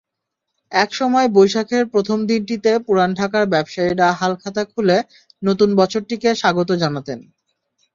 একসময় 0.71 1.27
বৈশাখের 1.29 1.83
প্রথম 1.93 2.17
দিনটিতে 2.25 2.71
পুরান 2.85 3.09
ঢাকার 3.13 3.45
ব্যবসায়ীরা 3.53 4.07
হালখাতা 4.19 4.63
খুলে 4.71 4.97
নতুন 5.43 5.69
বছরটিকে 5.79 6.29
স্বাগত 6.41 6.69
জানাতেন। 6.83 7.19